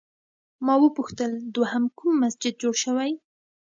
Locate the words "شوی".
2.83-3.11